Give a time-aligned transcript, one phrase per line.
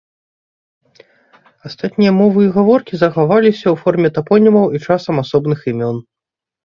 [1.69, 5.97] Астатнія мовы і гаворкі захаваліся ў форме тапонімаў і часам асобных імён.